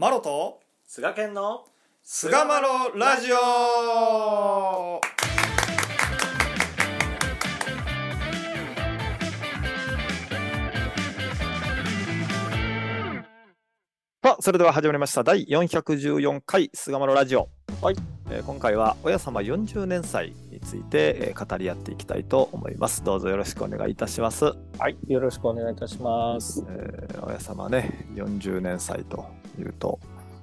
[0.00, 1.64] マロと菅健の
[2.04, 5.00] 菅マロラジオ。
[14.22, 15.24] さあそれでは始まりました。
[15.24, 17.48] 第414回菅マロラジオ、
[17.82, 17.96] はい。
[17.96, 23.02] えー今回は親様40年祭について、えー語り合っていきたいと思います。
[23.02, 24.44] どうぞよろしくお願いいたします、
[24.78, 26.64] はいよろしくお願いいたします。
[26.68, 29.26] えー親様ね40年祭と
[29.58, 29.98] いうと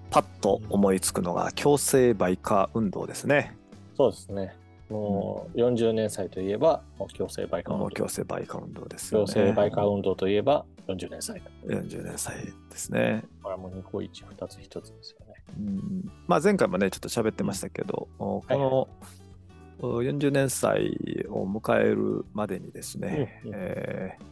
[0.10, 3.56] パッと思いつくのが強制売価運動ですね。
[3.96, 4.56] そうですね。
[4.90, 6.82] もう40年祭といえば
[7.14, 7.90] 強制売価運動。
[7.90, 11.42] 強制売価運動ですよ強ね制売価運動といえば40年祭。
[11.66, 12.36] 40年祭
[12.70, 13.24] ですね。
[13.42, 15.25] これはもう2個1、2つ1つですよね
[15.58, 24.24] うんまあ、前回もねちょっと喋ってましたけど、おこの、お40年祭を迎えるまでにですね、うんうんえー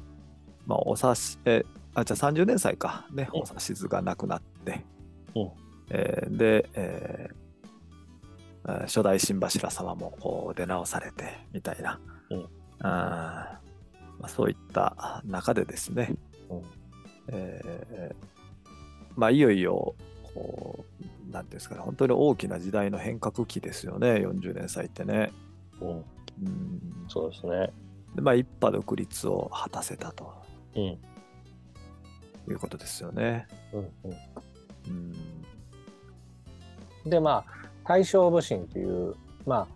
[0.66, 1.64] まあ、お指しえ
[1.94, 3.08] あじゃあ30年祭か。
[3.12, 4.84] ね、うんお指図がなくなって、
[5.36, 5.52] うん
[5.90, 7.44] えーで、えー
[8.66, 12.48] 初代新柱様もこう出直されてみたいな、うん
[12.80, 16.16] あーまあ、そういった中でですね、
[16.50, 16.62] うん。
[17.28, 18.16] えー
[19.18, 19.96] まあいよいよ
[20.34, 20.86] こ
[21.30, 25.32] うなんていうんですかね本当に大きな時代の変革期ですよね40年祭ってね。
[25.82, 25.90] うん。
[25.90, 26.06] うん。
[27.08, 27.72] そうですね。
[28.16, 30.34] でまあ一派独立を果たせたと。
[30.76, 30.84] うん。
[30.84, 30.98] い
[32.48, 33.48] うことですよね。
[33.74, 33.90] うんう
[34.88, 35.14] うん。
[37.08, 39.68] んでまあ大正武神というまあ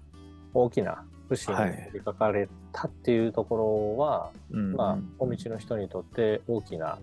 [0.53, 1.91] 大きな武神はい。
[1.94, 7.00] に書かれたっていうところは、うんまあお道の人にとって大きな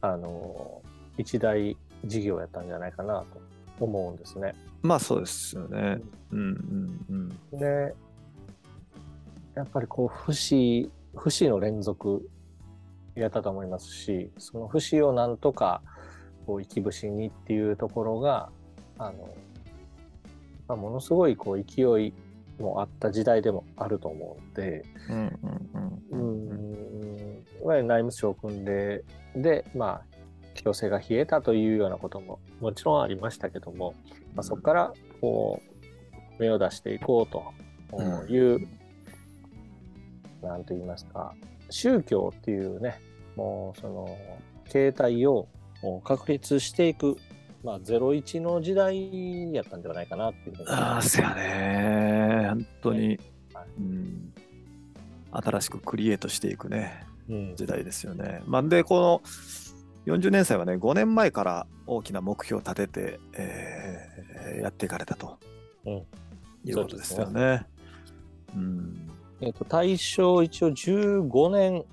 [0.00, 0.82] あの
[1.16, 3.24] 一大事業やったんじゃないかな
[3.78, 4.54] と思うんですね。
[4.82, 6.00] まあそうですよね。
[6.32, 7.94] うんうんうんで
[9.54, 12.28] やっぱりこう不死不死の連続
[13.14, 15.80] やったと思いますしその不死をなんとか
[16.46, 18.50] こう生き節にっていうところが
[18.98, 19.34] あの、
[20.68, 22.12] まあ、ものすごいこう勢い
[22.60, 29.04] もあった時代でもあると思うんで、うんうんううんん、いわゆる内務省組んで
[29.36, 30.13] でまあ
[30.54, 33.94] 強制が冷えたというようなことももちろんありましたけども、
[34.34, 35.60] まあ、そこからこ
[36.38, 37.52] う芽を出していこうと
[38.28, 38.68] いう、
[40.42, 41.34] なんと言いますか
[41.70, 43.00] 宗教っていうね
[43.36, 44.18] もうその
[44.68, 45.48] 形態を
[46.04, 47.16] 確立していく、
[47.62, 50.68] まあ、01の時代やったんではないかなっていうふうに。
[50.70, 52.46] ああそやね。
[52.48, 53.08] 本当に、
[53.52, 53.66] はい。
[53.78, 54.32] うん、
[55.32, 57.04] 新しくクリエイトしていくね。
[57.28, 57.56] うん。
[57.56, 58.42] 時代ですよね。
[58.46, 59.22] まあ、でこの
[60.06, 64.14] 40年祭はね5年前から大きな目標を立てて、えー
[64.60, 65.38] やっていかれたと、
[65.86, 65.92] うん。
[66.64, 67.66] いうことですよね。
[68.54, 69.10] うん。
[69.40, 71.84] えー、と大正一応15年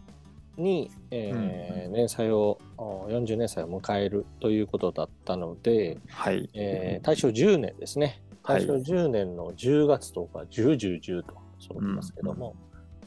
[0.58, 8.22] に、えー年祭をお40年祭を迎えるということだったので、はい、えー大正10年ですね。
[8.44, 8.68] はい。
[8.68, 12.56] 大正10年の10月10日10、10、10と揃ってますけども、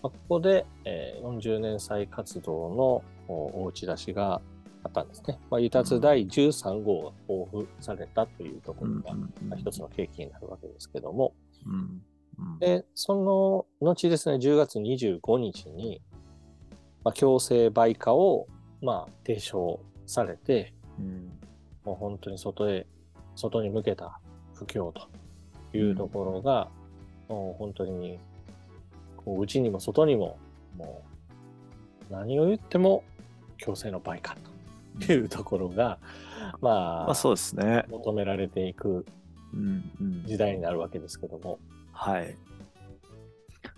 [0.03, 4.41] まあ、ここで、えー40年祭活動のおお打ち出しが
[4.84, 5.39] あったんですね。
[5.50, 9.15] まあ、輸達第13号が交付されたというところが、
[9.49, 11.34] まあ一つの契機になるわけですけども、
[11.67, 12.03] うん
[12.39, 12.59] うん。
[12.59, 16.03] で、その後ですね、10月25日に、
[17.03, 18.47] まあ、強制売価を、
[18.83, 21.33] まあ、提唱されて、うん。
[21.84, 22.87] もう本当に外へ、
[23.37, 24.21] 外に向けた
[24.55, 26.69] 布教というところが、
[27.28, 28.19] もう本当に、
[29.17, 30.39] こう内にも外にも、
[30.77, 31.03] も
[32.11, 33.03] う、何を言っても
[33.56, 34.53] 強制の売価と
[35.00, 35.99] いうところが、
[36.60, 37.84] まあ、まあそうですね。
[37.88, 39.05] 求められていく
[39.53, 41.59] うんうん時代になるわけですけども、
[41.93, 42.37] はい。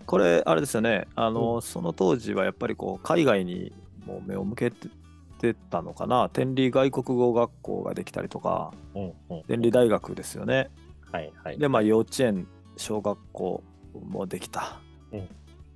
[0.05, 3.73] これ、あれですよね、あの、その当時はやっぱりこう海外に
[4.05, 10.69] もう目を向けてたのかな、天理外国語学校ができたりとか、うんうん、天理大学ですよね。
[11.11, 11.59] はいはい。
[11.59, 13.63] で、まあ、幼稚園、小学校
[13.93, 14.79] もできた。
[15.11, 15.29] うん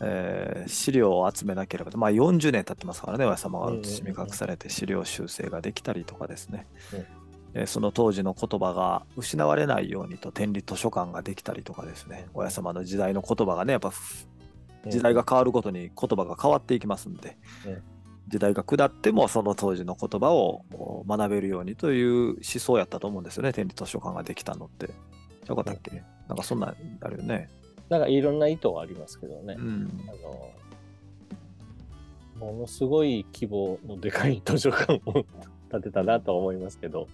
[0.03, 6.99] えー資料を集めなければ、まあ、40年経ってますからね、親様が包み隠されて資料修正ができたりとかですね、うん。
[7.53, 13.91] えーその当時の言葉が失われないようにと天理図書館ができたりとかですね、親様の時代の言葉がね、やっぱ
[14.87, 17.81] 時代が変わるごとに言葉が変わっていきますんで、うん。
[18.27, 24.89] 時代が下ってもその当時の言葉をお学べるようにという思想やったと思うんですよね、天理図書館ができたのって。
[25.47, 27.49] よかったっけ、なんかそんなんあるよね。
[27.91, 30.01] なんかいろんな意図はありますけどね、うん。
[30.07, 30.11] あ
[32.39, 35.25] の、ものすごい規模のでかい図書館を
[35.69, 37.09] 建てたなとは思いますけど、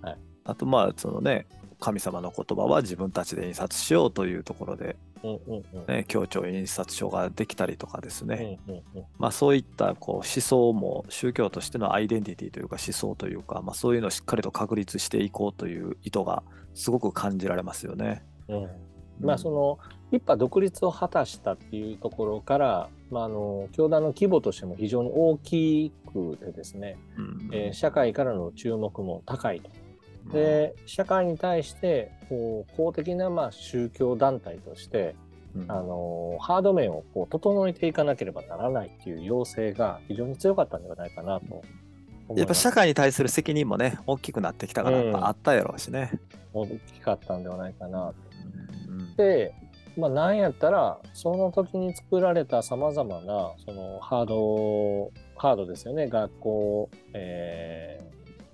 [0.00, 1.46] ああとまあそのね
[1.78, 5.86] 神様の言葉は自分たちで印刷しようというところで、うんうんうん。
[5.86, 9.04] ね、協調印刷所ができたりとかですね、うんうんうん。
[9.18, 16.42] まあ、そういったこう思想も宗教としてのアイデンティティというか思想というか、まあ、そういうのをしっかりと確立していこうという意図が
[16.72, 18.24] すごく感じられますよね。
[18.48, 18.68] うん
[19.20, 19.78] まあその
[20.10, 29.70] 一派独立を果たしたっていうところから、まあ、あの教団の規模としても非常に大きくてですね、うんえー社会からの注目も高いと。
[30.32, 35.14] で社会に対してこう公的なまあ宗教団体として
[35.56, 41.62] うんあのハード面をこう整えていかなければならないっていう要請が非常に強かったんではないかなと。
[42.36, 46.20] やっぱ社会に対する責任もね大きくなってきたからうんやっぱあったやろうしね。
[46.52, 48.14] 大きかったんではないかなと。
[49.96, 56.08] まあ、なんやったらその時に作られたさまざまなそのハードハードですよね。
[56.08, 58.00] 学校、え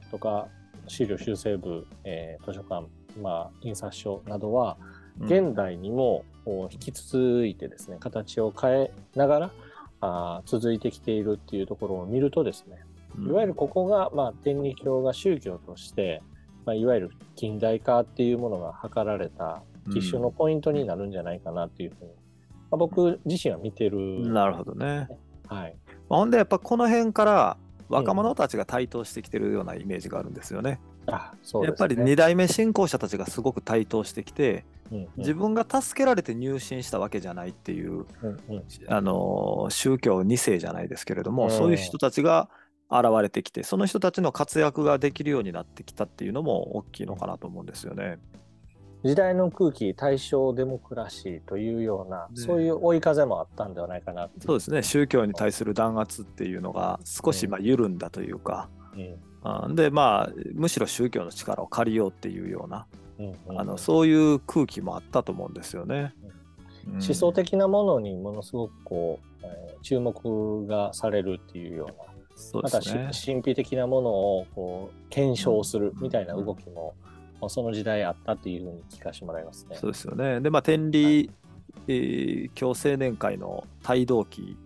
[0.09, 0.49] ーとか
[0.89, 2.87] 資料修正部、えー図書館、
[3.21, 4.77] まあ、印刷所などは
[5.21, 6.25] 現代にも
[6.71, 9.51] 引き続いてですね形を変えながら
[10.01, 12.79] あー続いてきているっていうところを見るとですね
[13.27, 16.23] いわゆるここが、まあ、天理教が宗教として、
[16.67, 22.17] まあ、いわゆる近代化っていうものが図られた基種のポイントになるんじゃないかなっていうふうに、ま
[22.73, 23.97] あ、僕自身は見てる。
[23.97, 25.09] うんなるほどね。
[25.47, 25.77] はい。
[26.09, 27.57] ほんでやっぱこの辺から
[27.89, 30.81] 若者たちが台頭してきてるようなイメージがあるんですよね。
[31.07, 31.97] あ、そうやっですね。
[31.97, 42.49] ぱり2代目信仰者たちがすごく台頭してきてうんうん自分が助けられて入信したわけじゃないっていううんうんあの宗教2世じゃないですけれども、うんそういう人たちが
[42.91, 48.19] 現れてきてその人たちの活躍ができるようになってきたっていうのも大きいのかなと思うんですよね。
[49.05, 52.35] 時代の空気、大正デモクラシーというような、ね。
[52.35, 54.83] そういう追い風もあったんではないかなそうですね。
[54.83, 62.87] 宗教に対する弾圧っていうのが少しまあ緩んだというか、うんあでまあむしろ宗教の力を借りようっていうような、
[63.19, 63.61] うんうん。
[63.61, 66.15] あのそういう空気もあったと思うんですよね。
[66.87, 66.93] うん。
[66.95, 73.11] 思想的なものにものすごくこう、えー注目がされるっていうようなそうですね。
[73.13, 76.95] 神秘的なものをこう検証するみたいな動きも、
[77.41, 79.77] まあその時代あったっていうふうに聞かせてもらいますね。
[79.81, 80.41] そうですよね。
[80.41, 81.31] でまあ天理、
[81.89, 84.57] えー教青年会の帯同期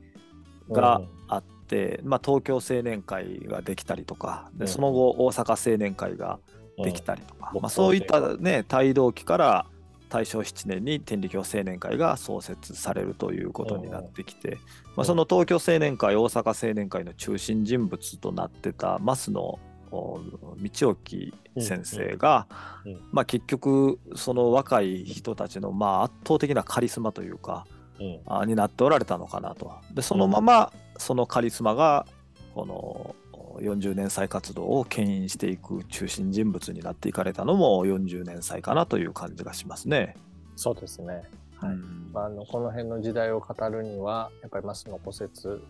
[0.71, 6.39] があって、まあ、東京青年会ができたりとかでうんその後大阪青年会が
[6.83, 9.67] できたりとか、うんまあ、そういったね帯同期から
[10.11, 14.59] 大正7年に天理教青年会が創設されるということになってきて、
[14.97, 19.59] まあ、その東京青年会大阪青年会の中心人物となってた増野
[19.93, 20.21] お
[20.59, 22.47] 道置先生が、
[22.85, 27.67] うんうんまあ、結局その若い人たちのまあ圧倒的なカリスマというか、
[28.01, 28.21] うん。
[28.27, 29.73] あになっておられたのかなと。
[29.93, 32.07] でそのままそのカリスマが
[32.55, 33.15] この
[33.61, 40.17] 40年祭活動を牽引していく中心人物になっていかれたのも40年祭かなという感じがしますね。
[40.57, 41.23] そうですね。
[41.57, 45.61] はいうんまあ、あのこの辺の時代を語るにはやっぱり増野古説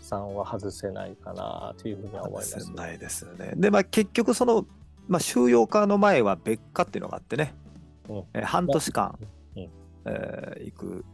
[0.00, 2.72] さんは外せないかなというふうには思います。
[2.72, 3.52] ないですよね。
[3.56, 4.66] でまあ結局その、
[5.06, 7.54] まあ、収容化の前は別化っていうのがあってね、
[8.08, 9.18] うんえー半年間、
[9.56, 9.70] うん
[10.06, 11.04] えー行く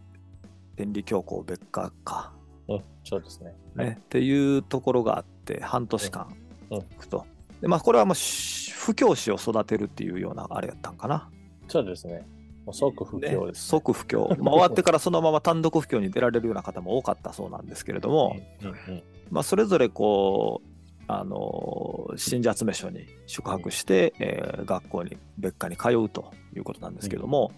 [0.77, 2.33] 天理教皇別化か、
[2.69, 3.55] うん、そうですね。
[3.77, 6.35] ねっていうところがあって半年間
[6.71, 7.27] うん行くと。
[7.61, 11.31] でまあこれはもうし布教師を育てるっていうようなあれやったんかな。
[11.69, 12.27] そうですね。
[12.67, 14.29] もう即不況ねです、即布教。
[14.39, 20.69] まあ終わってからそのまま単独布教に出られるような方も多かったそうなんですけれども、 うんうんまあ、それぞれこう、
[21.07, 27.53] あの信者集め所に宿泊して、えー学校に別科に通うということなんですけども、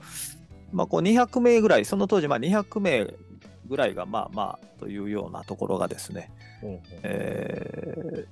[0.72, 3.14] まあ、こう200名ぐらいその当時まあ200名
[3.66, 6.30] ぐらいがまあまあというようなところがですね、
[6.62, 8.26] うんうんえー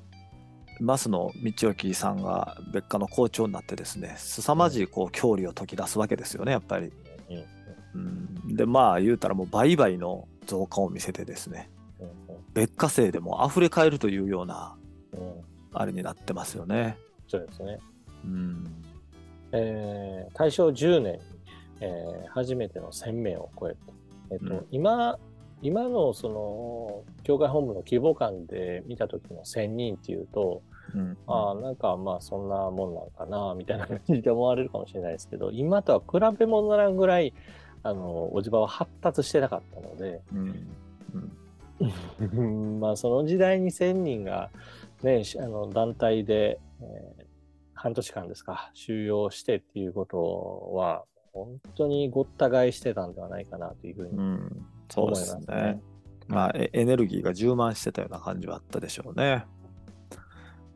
[0.80, 6.92] 増野道置さんが別科の校長になってですね凄まじいこう教理を解き出すわけですよねやっぱり。
[8.56, 12.08] でまあ言うたらもう倍々の増加を見せてですねうん
[12.54, 14.76] 別科生でも溢れ返るというような
[15.72, 16.96] あれになってますよね。
[17.28, 17.78] そうですね。
[18.24, 18.84] うん。
[19.52, 21.20] えー大正10年に、
[21.80, 23.78] えー初めての1000名を超えて、
[24.30, 25.18] えっとうん今
[25.62, 30.62] 今のその教会本部の規模感で見た時の1000人っていうと、
[30.94, 37.32] うん、ああなんかまあそんなもんなんかなみたいな感じで思われるかもしれないですけど今とは比べ物ならんぐらい
[37.82, 40.68] あのおじばは発達してなかったので、うん。
[42.80, 44.50] まあその時代に1000人が、
[45.02, 47.24] ね、しあの団体で、えー
[47.84, 54.18] 半年間ですか収容してっていうことは本当にごった返してたんではないかなというふうに
[54.96, 55.44] 思いですね。
[55.46, 55.80] ますね。
[56.26, 59.44] まあ、エエネルギーが充満してたような感じはあったでしょうね。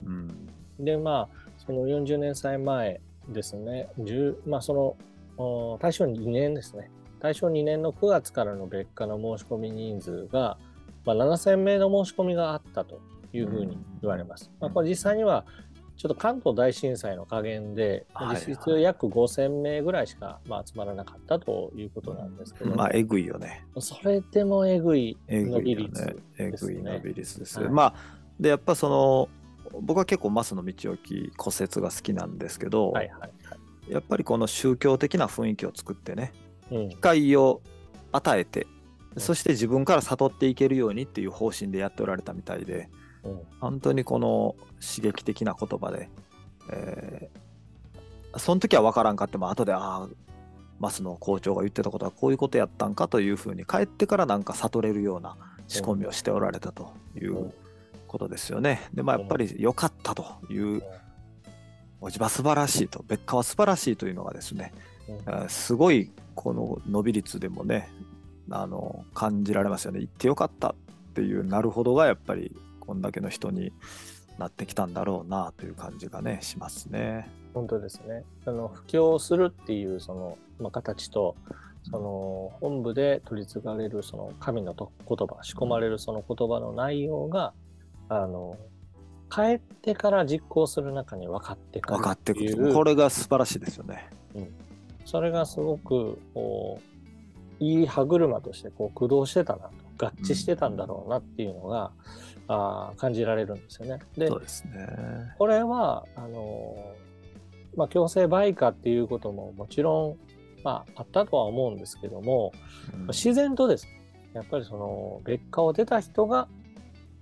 [0.05, 0.49] うん。
[0.79, 4.97] でまあその40年祭前ですね、10まあ、その
[5.37, 6.91] お大正2年ですね。
[7.21, 10.59] 大正2年の9月からの別科の申し込み人数が、
[11.05, 13.01] まあ、7000名の申し込みがあったと
[13.33, 14.51] いうふうに言われます。
[14.61, 15.45] まあ、これ実際には
[15.99, 23.67] ちょっと関東大震災の加減で、はい実質約5000名ぐらいしか、まあ、集まらなかったということなんですけど、まあ、えぐいよね。
[23.81, 26.23] それでもえぐいえ伸び率。
[26.39, 27.61] えですねぐい伸び率です。
[27.61, 27.95] はいまあ、
[28.39, 29.29] で、やっぱその、
[29.81, 33.57] 僕は結構、増野道之骨折が好きなんですけど、はいはいは
[33.89, 33.93] い。
[33.93, 36.33] やっぱりこの宗教的な雰囲気を作ってね、
[36.71, 37.61] うん機会を
[38.13, 38.79] 与えて、うん
[39.17, 43.08] そして自分から悟っていけるようにっていう方針でやっておられたみたいで、うん
[43.61, 46.09] 本当にこの刺激的な言葉で、
[46.71, 47.49] えー
[48.37, 50.09] その時は分からんかっても後でああ
[50.81, 57.53] 増野校長が言ってたことはこういうことやったんかというふうに帰ってからなんか悟れるような仕込みをしておられたという
[58.07, 58.89] ことですよね。
[58.95, 60.83] でまあやっぱり良かったという
[62.01, 64.73] おじば素晴らしいと別科は素晴らしいというのがですね、
[65.49, 67.91] すごいこの伸び率でもね
[68.51, 70.01] あの感じられますよね。
[70.01, 70.75] 行ってよかったっ
[71.15, 72.55] ていうなるほどがやっぱり
[72.89, 73.71] こんだけの人に
[74.39, 77.31] なってきたんだろうなという感じがねしますね。
[77.53, 78.25] 本当ですね。
[78.47, 81.37] あの布教するっていうその、まあ、形と
[81.83, 87.53] その本部で取り継がれるその神のと言葉仕込まれるその言葉の内容が
[88.09, 88.57] あの
[89.31, 92.73] 帰ってから実行する中に分かってくる分かってくいうる。
[92.73, 94.09] これが素晴らしいですよね。
[95.05, 96.81] それがすごくこ
[97.61, 101.93] ういい歯車としてこう駆動してたなと合致してたんだろうなっていうのが、
[102.49, 103.99] あー感じられるんですよね。
[104.17, 104.89] でそうですね。
[105.39, 106.95] これはあの
[107.77, 110.17] まあ、強制売価っていうことももちろ
[110.61, 112.53] ん、まあ、あったとは思うんですけども、
[112.93, 114.03] うん自然とですね
[114.33, 116.49] やっぱりその別科を出た人が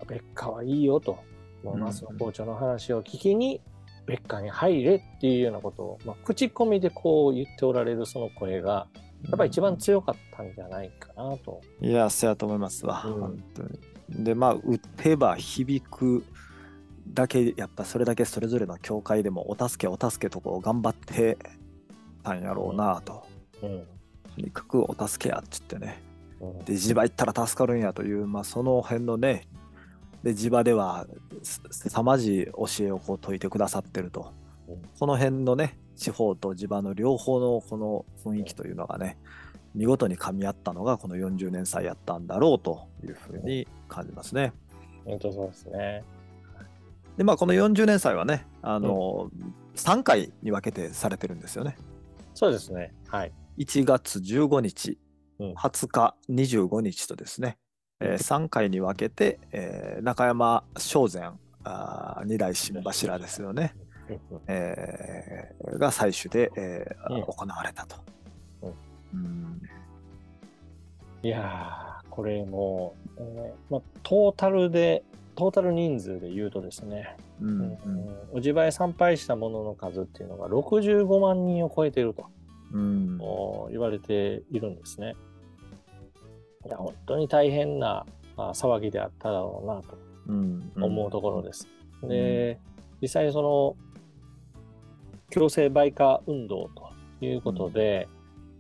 [0.09, 1.19] 別科はいいよと、
[1.63, 3.61] まあ、うんマスの校長の話を聞きに
[4.07, 11.61] 別科に入れっていうようなことを、まあ、口コミでこう言っておられるその声がやっぱり一番強かったんじゃないかなと。
[11.81, 13.79] いや、そうやと思いますわ、うん本当に。
[14.25, 16.25] で、まあ、打てば響く
[17.09, 21.39] だけ、やっぱそれだけそれぞれの教会でも、お助け、お助けとこう頑張って
[22.23, 23.27] たんやろうなと。
[23.63, 23.85] うん
[24.37, 26.03] とにかくお助けやっつってね。
[26.41, 29.49] うんで、地場行ったら助かるんやという、まあ、その辺のね、
[30.23, 31.07] で、地場では
[31.43, 34.33] す凄まじい教えをこう説いてくださってると。
[34.69, 39.19] うんこの辺のね、地方と地場の両方のこの雰囲気というのがね、
[39.75, 44.53] 見事に噛み合ったのがこの40年祭やったんだろうというふうに感じますね。
[45.05, 46.05] 本当そうですね。
[47.17, 49.31] で、まあ、この40年祭はね、あの、
[49.75, 51.77] 3回に分けてされてるんですよね。
[52.35, 52.95] そうですね。
[53.09, 53.33] はい。
[53.59, 54.99] 1月15日、
[55.39, 57.59] うん20日、25日とですね、
[58.01, 61.39] え3回に分けて、えー中山正禅
[62.25, 63.86] 二代新柱ですよね、うん
[64.47, 67.97] えーが最終で、えーうん行われたと。
[68.63, 68.71] うん
[69.15, 69.63] うん
[71.23, 75.03] いやー、これもう、えーまあ、トータルで、
[75.35, 77.79] トータル人数で言うとですね、うんうん
[78.33, 82.27] おじばえ参拝した者の数っていうのが65万人を超えていると
[82.73, 85.15] うんお言われているんですね。
[86.67, 89.99] いや、本当に大変なあ騒ぎであっただろうなと
[90.29, 91.67] うん思うところです。
[92.05, 92.59] んで、
[93.01, 93.77] 実際その、
[95.31, 98.09] 強制売価運動ということで、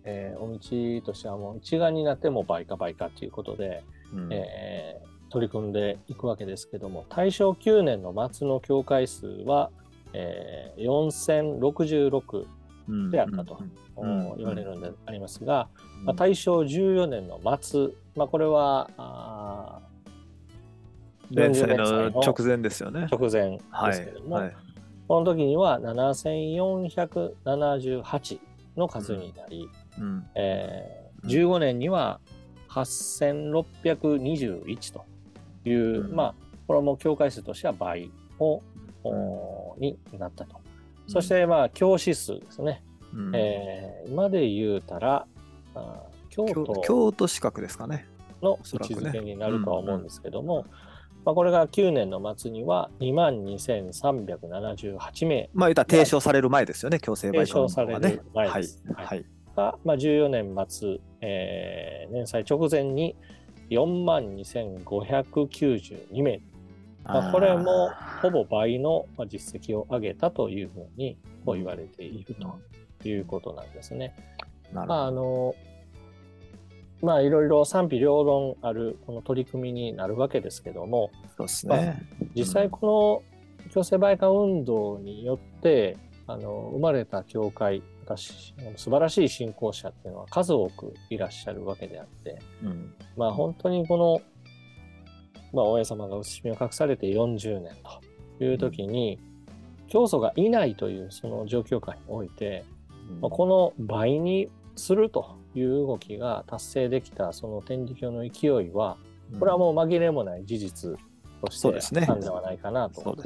[0.05, 3.83] えーお道としてはもう一丸になっても売価売価ということで、
[4.15, 4.33] うん。
[4.33, 9.71] えー取り組んでいくわけですけども大正9年の末の教会数は、
[10.13, 12.47] えー4066
[12.89, 13.59] うんであったと
[13.97, 15.69] うん言われるんでありますが、
[16.01, 16.05] うん。
[16.07, 19.81] まあ、大正14年の末、まあ、これはあ
[21.31, 23.09] 連載40の直前ですよね。
[23.11, 24.57] ー直前はいですけども、はい
[25.09, 28.39] この時には7478
[28.77, 30.27] の数になり、うん。
[30.35, 31.31] えーうん。
[31.31, 32.21] 15年には
[32.69, 35.07] 8621と
[35.65, 36.15] いう、うん。
[36.15, 36.35] まあ
[36.67, 38.61] これはもう教会数としては倍を、
[39.05, 40.61] おになったと。
[41.07, 42.83] そしてまあ教師数ですね。
[43.15, 43.35] うん。
[43.35, 45.27] えー今で言うたら
[45.75, 48.07] あ京京都京都資格ですかね。
[48.43, 50.67] の位置づけになるとは思うんですけども、
[51.27, 58.81] まあ、これが9年の末には2万2378名まあ言ったら提唱される前ですよね、強制売提唱される前はいです。
[58.95, 59.25] はいはい。
[59.57, 63.17] が、まあ、14年末、えー年祭直前に
[63.71, 66.41] 4万2592名、
[67.03, 67.91] まあ、これも
[68.23, 74.15] ほぼ倍のまあ実績を上げたというふうにこう言われているということなんですね。
[74.73, 75.23] なるまああほど。
[75.23, 75.55] の
[77.03, 82.03] まあいろいろ賛否両論あるこの取り組みになるわけですけどもそうですね。
[82.35, 83.23] 実際こ
[83.65, 92.95] の強制売価運動によって、あの生まれた教会私素晴らしい信仰者っていうのは数多くいらっしゃるわけであって、うん。
[93.17, 94.21] まあ本当にこの、
[95.53, 97.75] まあ、大家様が写し目を隠されて40年
[98.39, 99.19] という時に、
[99.89, 102.65] 教祖がいないというその状況下において、
[103.21, 108.97] まあ、この倍にするという動きが達成できたその天理教の勢いは
[109.39, 110.99] これはもう紛れもない事実
[111.41, 113.17] としてそうですねあったんではないかなと。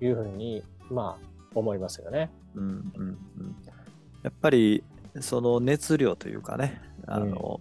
[0.00, 2.30] いうふうにまあ思いますよね。
[2.54, 3.56] うんうんうん、
[4.22, 4.84] やっぱり
[5.20, 7.60] その熱量というかね、あの、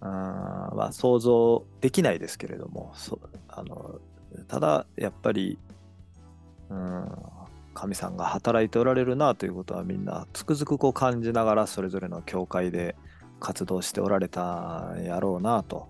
[0.00, 3.98] あーまあ、想像できないですけれども、そあの
[4.48, 5.58] ただやっぱり、
[6.68, 7.08] うん、
[7.76, 12.96] 神さんが働いておられるなということはみんなつくづくこう感じながらそれぞれの教会で
[13.38, 15.88] 活動しておられたんやろうなと。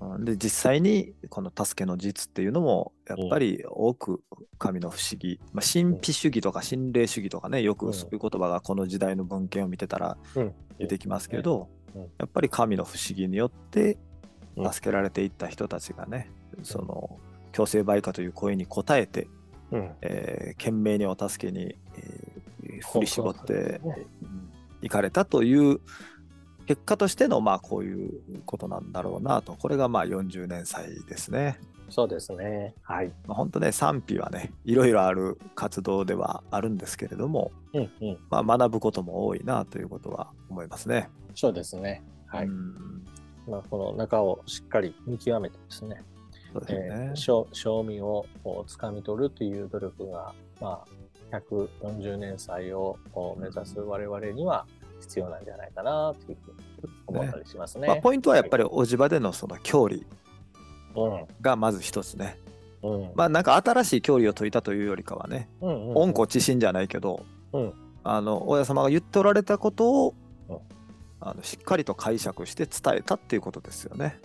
[0.00, 4.20] うんで実際にこの助けの実っていうのもやっぱり多く
[4.58, 7.78] 神の不思議、まあ、神秘主義とか心霊主義とかねようん。
[7.78, 10.52] くそういう言葉がこの時代の文献を見てたらうん。
[10.78, 12.00] 出てきますけど、うん。
[12.02, 13.96] やっぱり神の不思議によって
[14.56, 14.72] うん。
[14.72, 16.30] 助けられていった人たちがね、
[16.64, 17.20] その
[17.52, 19.28] 強制売価という声に応えて、
[19.72, 22.32] うんえー懸命にお助けに、えー
[22.92, 23.80] 振り絞って
[24.80, 25.80] 行かれたという
[26.66, 31.58] 結果としてのまあこういうことなんだろうなとこれがまあ40年祭ですね。
[31.90, 32.74] そうですね。
[32.82, 33.12] はい。
[33.26, 38.18] まあ、本当ね賛否はねいろいろある活動ではあるんですけれども、うんうん。
[38.30, 41.10] まあ、学ぶことも多いなということは思いますね。
[41.34, 42.02] そうですね。
[42.26, 42.46] はい。
[42.46, 43.04] うん
[43.46, 46.02] まあ、この中をしっかり見極めてですね
[46.68, 50.84] えー、正正味をこう掴み取るという努力が、ま
[51.32, 52.98] あ、140年祭を
[53.38, 54.66] 目指す我々には
[55.00, 57.88] 必要なんじゃないかなというふうに思ったりしますね。
[57.88, 60.06] まあ、ポイントはやっぱりおじ場でのその教理
[60.94, 61.26] うん。
[61.40, 62.38] がまず一つね。
[62.82, 63.12] うん。
[63.14, 65.96] まあなんか新しい教理を解いたというよりかはね、うんうん。
[65.96, 67.72] 温故知新じゃないけど、うん。
[68.04, 70.14] あの親様が言っておられたことを、
[70.48, 70.58] うん。
[71.20, 74.20] あのしっかりと解釈して伝えたっていうことですよね。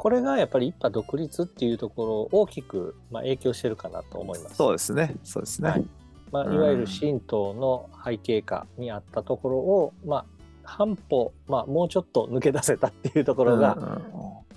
[0.00, 4.56] これがやっぱり一派独立っていうところを大きく、まあ、影響してるかなと思います。
[4.56, 5.14] そうですね。
[5.24, 5.68] そうですね。
[5.68, 5.84] はい。
[6.32, 6.54] まあ、うん。
[6.54, 10.24] いわゆる神道の背景下にあったところを、まあ、
[10.62, 14.02] 半歩、まあ、もうちょっと抜け出せたっていうところがうんうん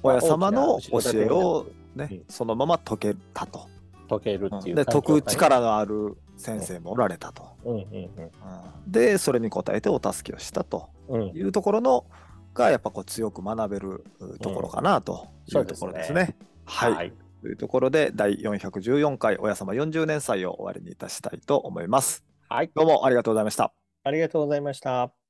[0.02, 2.24] 親様の教えを、ねうん。
[2.30, 3.68] そのまま解けたと。
[4.10, 7.50] 解けるっていうで解く力のある先生もおられたと。
[7.66, 7.74] うん。
[7.74, 7.82] うん。
[7.82, 8.12] うん。
[8.88, 11.38] でそれに応えてお助けをしたとうんうん。
[11.38, 12.06] いうところの
[12.54, 16.36] がやっぱこう強く学べるうところかなというところですね。
[16.66, 17.14] はい、はい
[17.44, 22.24] というところで第414回親様40年祭を終わりにいたしたいと思います。
[22.48, 23.74] はいどうもありがとうございました。
[24.06, 25.23] ありがとうございました。